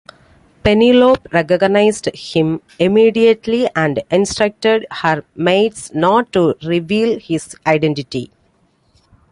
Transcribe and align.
Penelope 0.63 1.21
recognised 1.31 2.07
him 2.15 2.59
immediately 2.79 3.69
and 3.75 4.01
instructed 4.09 4.87
her 4.89 5.23
maids 5.35 5.93
not 5.93 6.31
to 6.33 6.55
reveal 6.65 7.19
his 7.19 7.55
identity. 7.67 8.31